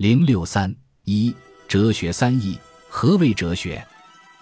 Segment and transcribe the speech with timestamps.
[0.00, 0.74] 零六三
[1.04, 1.30] 一
[1.68, 2.58] 哲学三义，
[2.88, 3.86] 何谓哲学？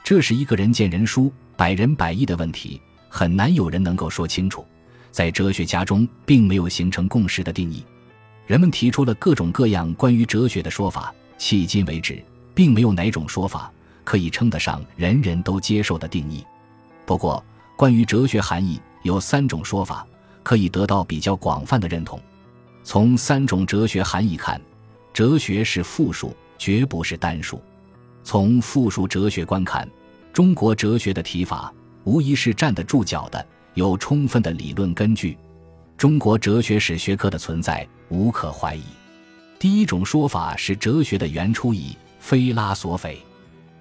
[0.05, 4.65] 这是一个人见人殊、百人百议的问题，很难有人能够说清楚。
[5.11, 7.85] 在哲学家中，并没有形成共识的定义。
[8.47, 12.23] 人们提出了各种各样关于哲学的说法，迄今为止，
[12.55, 13.69] 并没有哪种说法
[14.05, 16.45] 可以称得上人人都接受的定义。
[17.05, 17.45] 不过，
[17.75, 20.07] 关于哲学含义，有三种说法
[20.45, 22.21] 可以得到比较广泛的认同。
[22.85, 24.61] 从三种哲学含义看，
[25.19, 27.61] 哲学是复数，绝不是单数。
[28.23, 29.91] 从复数哲学观看，
[30.33, 31.75] 中国哲学的提法
[32.05, 35.37] 无疑是站得住脚的，有充分的理论根据。
[35.97, 38.85] 中国哲学史学科的存在无可怀疑。
[39.59, 43.21] 第一种说法是哲学的原初以非拉索斐，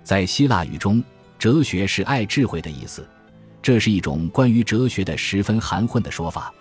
[0.04, 1.04] 在希腊语中，
[1.38, 3.08] 哲学是爱智慧的意思，
[3.62, 6.52] 这是一种关于哲学的十分含混的说法。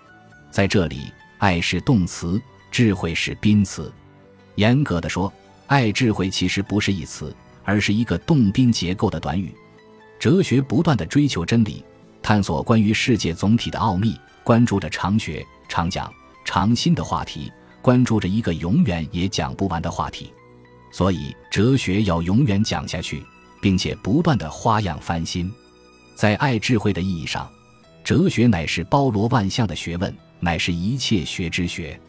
[0.51, 2.39] 在这里，爱是动词，
[2.71, 3.91] 智慧是宾词。
[4.57, 5.33] 严格的说，
[5.69, 9.55] 爱智慧其实不是一词，而是一个动宾结构的短语。
[10.19, 11.85] 哲学不断的追求真理，
[12.23, 16.13] 探索关于世界总体的奥秘，关注着常学、常讲、
[16.45, 20.33] 常新的话题，关注着一个永远也讲不完的话题。
[20.91, 23.23] 所以，哲学要永远讲下去，
[23.61, 25.53] 并且不断的花样翻新。
[26.15, 27.47] 在爱智慧的意义上，
[28.03, 32.01] 哲学乃是包罗万象的学问，乃是一切学之学。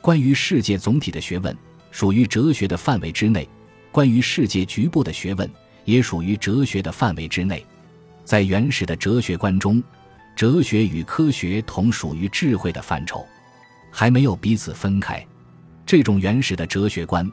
[0.00, 1.54] 关于世界总体的学问。
[1.90, 3.48] 属于哲学的范围之内，
[3.90, 5.50] 关于世界局部的学问
[5.84, 7.64] 也属于哲学的范围之内。
[8.24, 9.82] 在原始的哲学观中，
[10.36, 13.26] 哲学与科学同属于智慧的范畴，
[13.90, 15.24] 还没有彼此分开。
[15.84, 17.28] 这种原始的哲学观，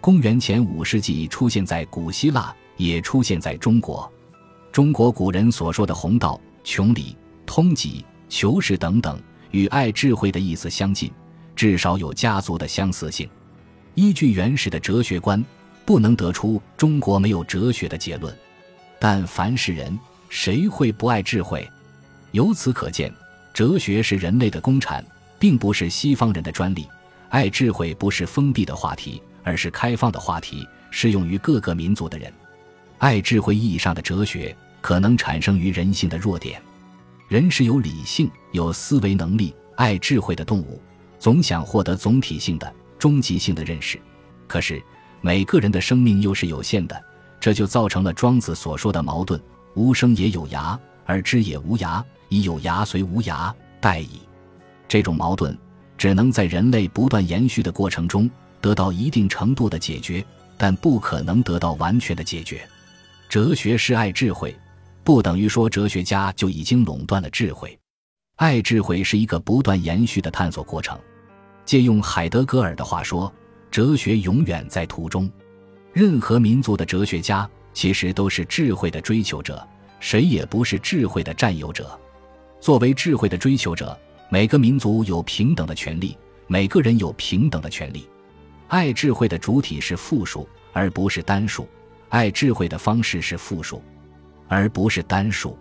[0.00, 4.10] 公元前五世纪出现在古希腊，也出现在中国。
[4.70, 7.16] 中国古人所说的弘道、穷理、
[7.46, 9.18] 通己、求实等等，
[9.50, 11.10] 与爱智慧的意思相近，
[11.56, 13.26] 至少有家族的相似性。
[13.94, 15.44] 依据原始的哲学观，
[15.84, 18.34] 不能得出中国没有哲学的结论。
[18.98, 19.98] 但凡是人，
[20.28, 21.68] 谁会不爱智慧？
[22.30, 23.12] 由此可见，
[23.52, 25.04] 哲学是人类的公产，
[25.38, 26.88] 并不是西方人的专利。
[27.28, 32.32] 爱智慧不是封闭的话题，而是开放的话题，适用于各个民族的人。
[32.98, 36.62] 爱智慧意义上的哲学，可能产生于人性的弱点。
[37.28, 40.80] 人是有理性、有思维能力、爱智慧的动物，
[41.18, 42.72] 总想获得总体性的。
[43.02, 44.00] 终极性的认识，
[44.46, 44.80] 可是
[45.20, 47.04] 每个人的生命又是有限的，
[47.40, 49.42] 这就造成了庄子所说的矛盾：
[49.74, 54.20] 无生也有涯，而知也无涯，以有涯随无涯，殆矣。
[54.86, 55.58] 这种矛盾
[55.98, 58.30] 只能在人类不断延续的过程中
[58.60, 60.24] 得到一定程度的解决，
[60.56, 62.64] 但不可能得到完全的解决。
[63.28, 64.56] 哲学是爱智慧，
[65.02, 67.76] 不等于说哲学家就已经垄断了智慧。
[68.36, 70.96] 爱智慧是一个不断延续的探索过程。
[71.64, 73.32] 借用海德格尔的话说
[73.70, 75.30] ：“哲学永远在途中。
[75.92, 79.66] 任何民族的哲学家其实都是智慧的追求者，
[80.00, 81.98] 谁也不是智慧的占有者。
[82.60, 88.08] 作为智慧的追求者，每个民族有平等的权利，每个人有平等的权利。
[88.68, 91.64] 爱智慧的主体是复数，而不是单数；
[92.08, 93.82] 爱智慧的方式是复数，
[94.48, 95.58] 而不是单数。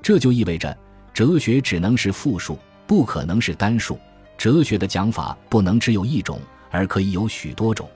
[0.00, 0.76] 这就意味着，
[1.12, 3.98] 哲学只能是复数，不可能是单数。”
[4.38, 7.88] 哲学的讲法不能只有一种，而可以有许多种。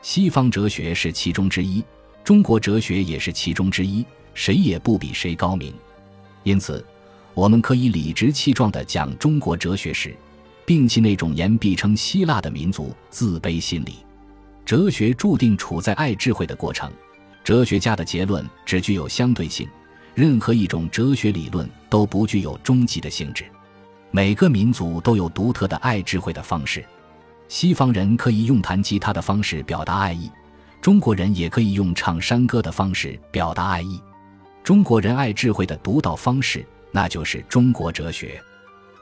[0.00, 1.82] 西方哲学是其中之一，
[2.24, 4.04] 中国哲学也是其中之一，
[4.34, 5.72] 谁也不比谁高明。
[6.42, 6.84] 因此，
[7.34, 10.14] 我们可以理直气壮地讲中国哲学史，
[10.66, 13.98] 摒弃那种言必称希腊的民族自卑心理。
[14.64, 16.90] 哲学注定处在爱智慧的过程，
[17.44, 19.68] 哲学家的结论只具有相对性，
[20.14, 23.44] 任何一种哲学理论都不具有终极的性质。
[24.14, 26.84] 每个民族都有独特的爱智慧的方式，
[27.48, 30.30] 西方人可以用弹吉他的方式表达爱意，
[30.82, 33.98] 中国人也可以用唱山歌的方式表达爱意。
[34.62, 38.38] 中国人爱智慧的独到方式，那就是中国哲学。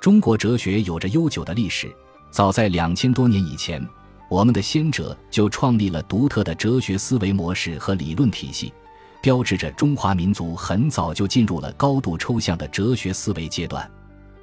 [0.00, 1.92] 中国哲学有着悠久的历史，
[2.30, 3.84] 早在两千多年以前，
[4.28, 8.72] 我们的先者就创立了独特的哲学思维模式和理论体系，
[9.20, 13.90] 标志着中华民族很早就进入了高度抽象的哲学思维阶段。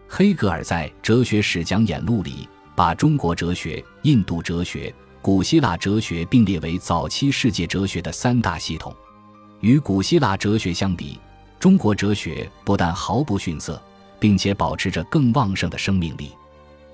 [0.09, 8.95] 黑格尔在《哲学史讲演录》里，把中国哲学、印度哲学、古希腊哲学并列为早期世界哲学的三大系统。
[9.59, 11.19] 与古希腊哲学相比，
[11.59, 13.81] 中国哲学不但毫不逊色，
[14.17, 16.31] 并且保持着更旺盛的生命力。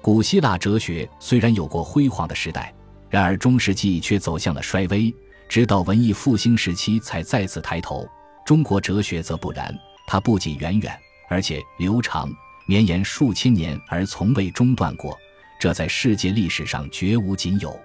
[0.01, 2.73] 古希腊哲学虽然有过辉煌的时代，
[3.09, 5.13] 然而中世纪却走向了衰微，
[5.47, 8.05] 直到文艺复兴时期才再次抬头。
[8.43, 9.73] 中国哲学则不然，
[10.07, 10.97] 它不仅源远，
[11.29, 12.29] 而且流长。
[12.65, 15.17] 绵延数千年而从未中断过，
[15.59, 17.77] 这在世界历史上绝无仅有。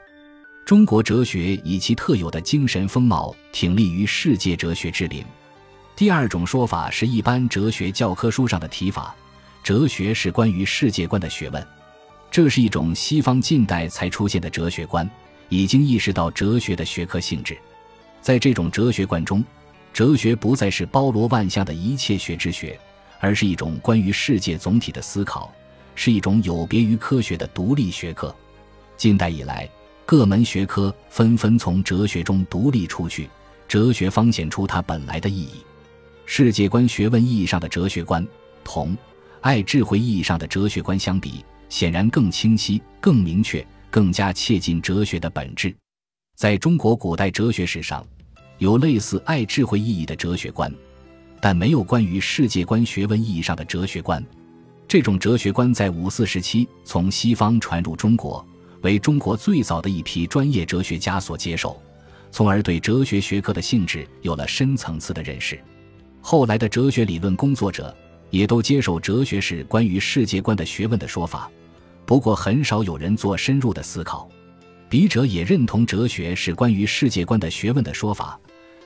[0.65, 5.25] 中国哲学以其特有的精神风貌挺立于世界哲学之林。
[5.97, 9.17] 第二种说法是一般哲学教科书上的提法：
[9.65, 11.67] 哲学是关于世界观的学问。
[12.31, 15.09] 这是一种西方近代才出现的哲学观，
[15.49, 17.57] 已经意识到哲学的学科性质。
[18.21, 19.43] 在这种哲学观中，
[19.93, 22.79] 哲学不再是包罗万象的一切学之学，
[23.21, 25.53] 而是一种关于世界总体的思考，
[25.95, 28.35] 是一种有别于科学的独立学科。
[28.97, 29.69] 近代以来，
[30.05, 33.29] 各门学科纷纷从哲学中独立出去，
[33.67, 35.65] 哲学方显出它本来的意义。
[36.27, 38.27] 世界观学问意义上的哲学观，
[38.65, 38.97] 同
[39.41, 41.45] 爱智慧意义上的哲学观相比。
[41.71, 45.77] 显然更清晰、更明确、更加切近哲学的本质。
[46.35, 48.03] 在中国古代哲学史上，
[48.57, 50.73] 有类似爱智慧意义的哲学观，
[51.41, 54.25] 但没有关于世界观学问意义上的哲学观。
[54.87, 58.47] 这种哲学观在五四时期从西方传入中国，
[58.83, 61.81] 为中国最早的一批专业哲学家所接受，
[62.31, 65.59] 从而对哲学学科的性质有了深层次的认识。
[66.21, 67.95] 后来的哲学理论工作者
[68.31, 71.51] 也都接受哲学是关于世界观的学问的说法。
[72.07, 74.29] 不过，很少有人做深入的思考。
[74.89, 78.41] 笔者也认同哲学是关于世界观的学问的说法，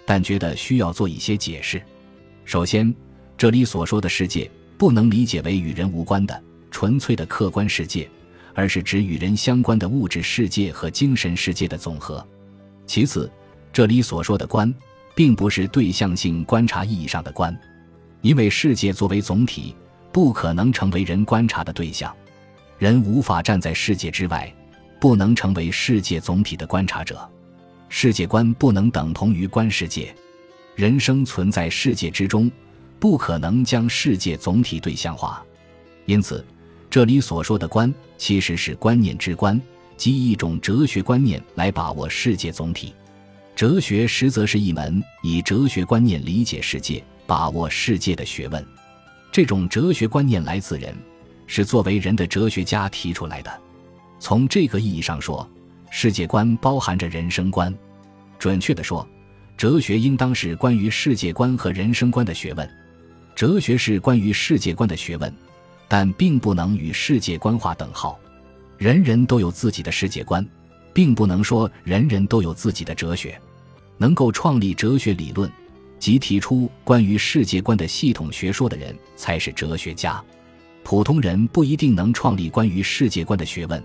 [0.05, 1.81] 但觉得需要做一些解释。
[2.45, 2.95] 首先，
[3.37, 8.09] 这里所说的世界不能理解为与人无关的纯粹的客观世界，
[8.55, 12.27] 而是指与人相关的物质世界和精神世界的总和。
[12.87, 13.31] 其次，
[13.73, 14.73] 这里所说的观，
[15.15, 17.57] 并不是对象性观察意义上的观，
[18.21, 19.75] 因为世界作为总体，
[20.11, 22.15] 不可能成为人观察的对象。
[22.79, 24.53] 人无法站在世界之外，
[25.01, 27.31] 不能成为世界总体的观察者。
[27.89, 30.15] 世界观不能等同于观世界。
[30.75, 32.51] 人生存在世界之中，
[32.99, 35.45] 不可能将世界总体对象化。
[36.07, 36.45] 因此，
[36.91, 39.61] 这里所说的观，其实是观念之观，
[39.97, 42.95] 即一种哲学观念来把握世界总体。
[43.55, 48.67] 哲学实则是一门以哲学观念理解世界、把握世界的学问。
[49.31, 50.95] 这种哲学观念来自人。
[51.45, 53.61] 是作为人的哲学家提出来的。
[54.19, 55.47] 从这个意义上说，
[55.91, 57.75] 世界观包含着人生观。
[58.39, 59.07] 准确地说，
[59.57, 62.69] 哲学应当是关于世界观和人生观的学问。
[63.35, 65.33] 哲学是关于世界观的学问，
[65.89, 68.19] 但并不能与世界观划等号。
[68.77, 70.47] 人人都有自己的世界观，
[70.93, 73.41] 并不能说人人都有自己的哲学。
[73.99, 75.49] 能够创立哲学理论
[76.01, 80.23] 及提出关于世界观的系统学说的人，才是哲学家。
[80.83, 83.83] 普通人不一定能创立关于世界观的学问，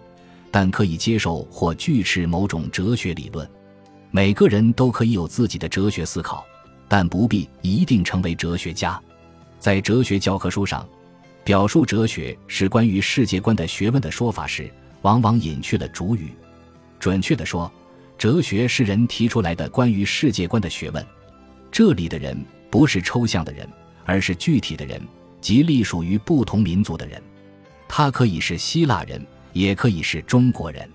[0.49, 3.47] 但可以接受或拒斥某种哲学理论。
[4.11, 6.45] 每个人都可以有自己的哲学思考，
[6.87, 8.99] 但不必一定成为哲学家。
[9.59, 10.87] 在哲学教科书上，
[11.43, 14.71] 表述哲学是关于世界观的学问的说法时，
[15.01, 16.31] 往往隐去了主语。
[16.99, 17.71] 准确地说，
[18.17, 21.05] 哲学是人提出来的关于世界观的学问。
[21.71, 22.37] 这里的人
[22.69, 23.67] 不是抽象的人，
[24.05, 25.01] 而是具体的人。
[25.39, 27.21] 即隶属于不同民族的人，
[27.87, 29.23] 他可以是希腊人，
[29.53, 30.89] 也可以是中国人。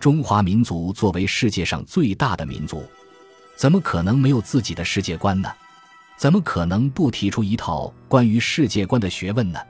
[0.00, 2.82] 中华民族作为世界上最大的民族，
[3.54, 5.52] 怎么可能没有自己的世界观呢？
[6.16, 9.60] 怎么可能不提出一套关于世界观的学问呢？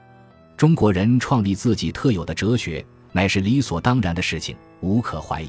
[0.56, 5.48] 中国人创立自己特有的哲学，乃是理所当然的事情，无可怀疑。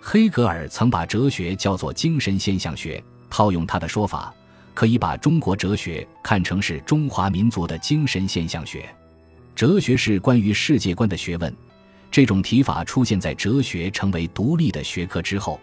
[0.00, 4.34] 黑格尔曾把哲学叫做精神现象学，套用他的说法。
[4.72, 8.88] 可以把中国哲学看成是中华民族的精神现象学，
[9.54, 11.54] 哲学是关于世界观的学问。
[12.10, 15.60] 这种提法出现在哲学成为独立的学科之后。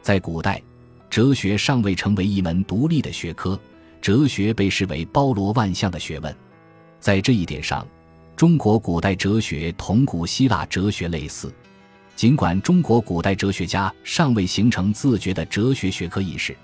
[0.00, 0.62] 在古代，
[1.10, 3.58] 哲学尚未成为一门独立的学科，
[4.00, 6.34] 哲学被视为包罗万象的学问。
[7.00, 7.86] 在这一点上，
[8.36, 11.52] 中国古代哲学同古希腊哲学类似。
[12.14, 16.56] 尽管中国古代哲学家尚未形成自觉的哲学学科意识。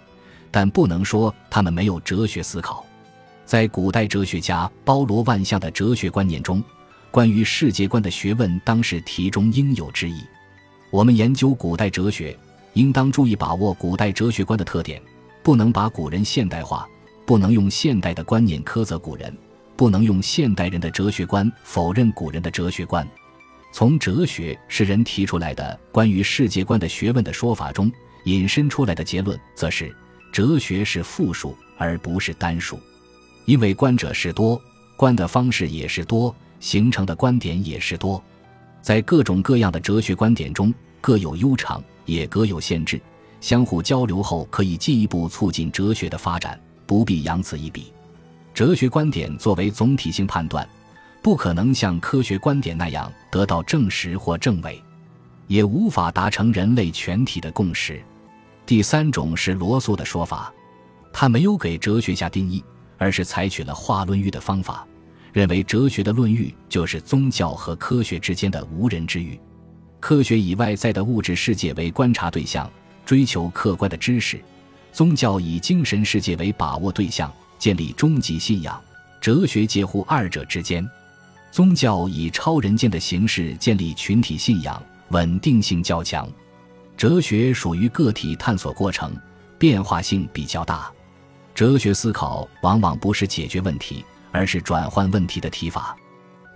[0.51, 2.87] 但不能说他们没有哲学思考，
[3.45, 6.63] 在古代哲学家包罗万象的哲学观念中，
[7.15, 10.25] 关于世界观的学问当是题中应有之义。
[10.91, 12.37] 我们研究古代哲学，
[12.73, 15.01] 应当注意把握古代哲学观的特点，
[15.41, 16.85] 不能把古人现代化，
[17.25, 19.33] 不能用现代的观念苛责古人，
[19.77, 23.09] 不能用现代人的哲学观否认古人的哲学观。
[23.73, 27.89] 从哲学是人提出来的关于世界观的学问的说法中
[28.25, 29.95] 引申出来的结论，则是。
[30.33, 32.77] 哲学是复数而不是单数，
[33.45, 34.61] 因为观者是多，
[34.97, 38.23] 观的方式也是多，形成的观点也是多。
[38.81, 42.99] 在各种各样的哲学观点中，各有悠长，也各有限制。
[43.39, 47.93] 相互交流后，可以进一步促进哲学的发展，不必扬此一笔。
[48.55, 50.67] 哲学观点作为总体性判断，
[51.21, 54.83] 不可能像科学观点那样得到证实或证伪。
[55.47, 58.03] 也无法达成人类全体的共识。
[58.65, 60.51] 第三种是罗素的说法，
[61.13, 62.65] 他没有给哲学下定义，
[62.97, 64.87] 而是采取了化论域的方法，
[65.35, 69.39] 认为哲学的论域就是宗教和科学之间的无人之域。
[69.99, 72.71] 科学以外在的物质世界为观察对象，
[73.05, 74.39] 追求客观的知识；
[74.93, 78.81] 宗教以精神世界为把握对象，建立终极信仰。
[79.21, 80.89] 哲学介乎二者之间，
[81.51, 86.29] 宗教以超人间的形式建立群体信仰，稳定性较强。
[86.97, 89.13] 哲学属于个体探索过程，
[89.59, 90.93] 变化性比较大。
[91.57, 95.97] 哲学思考往往不是解决问题，而是转换问题的提法。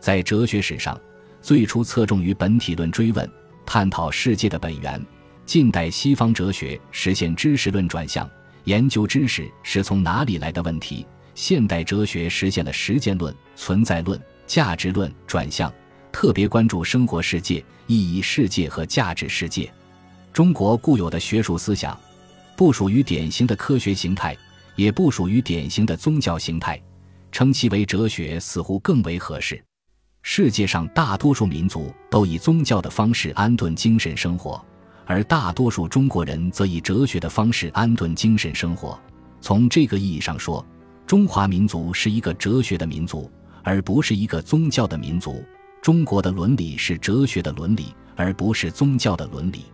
[0.00, 1.00] 在哲学史上，
[1.40, 3.30] 最初侧重于本体论追问，
[3.64, 5.00] 探讨世界的本源。
[5.46, 8.28] 近代西方哲学实现知识论转向，
[8.64, 11.06] 研究知识是从哪里来的问题。
[11.36, 15.72] 现代哲学实现了实践论、存在论、价值论转向，
[16.10, 19.72] 特别关注生活世界、意义世界和价值世界。
[20.32, 21.98] 中国固有的学术思想，
[22.56, 24.36] 不属于典型的科学形态，
[24.74, 26.80] 也不属于典型的宗教形态，
[27.30, 29.62] 称其为哲学似乎更为合适。
[30.22, 34.62] 世界上大多数民族都以宗教的方式安顿精神生活，
[35.06, 38.98] 而大多数中国人则以哲学的方式安顿精神生活。
[39.40, 40.64] 从这个意义上说，
[41.06, 43.30] 中华民族是一个哲学的民族，
[43.62, 45.42] 而不是一个宗教的民族。
[45.80, 49.66] 中国的伦理是哲学的伦理，而不是宗教的伦理。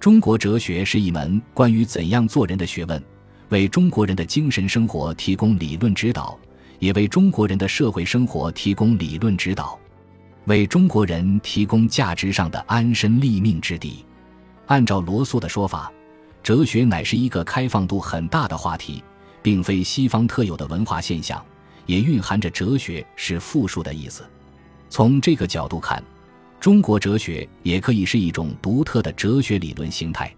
[0.00, 3.02] 中国哲学是一门关于怎样做人的学问，
[3.48, 6.38] 为中国人的精神生活提供理论指导，
[6.78, 9.78] 也为中国人的社会生活提供理论指导，
[10.46, 14.04] 为中国人提供价值上的安身立命之地。
[14.66, 15.92] 按照罗素的说法，
[16.42, 19.02] 哲学乃是一个开放度很大的话题，
[19.42, 21.44] 并非西方特有的文化现象，
[21.86, 24.24] 也蕴含着哲学是复数的意思。
[24.88, 26.02] 从这个角度看。
[26.58, 30.34] 中国哲学也可以是一种独特的哲学理论形态。